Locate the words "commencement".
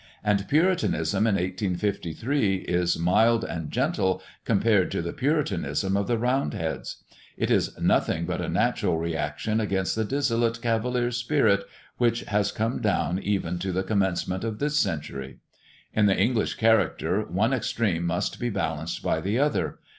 13.83-14.43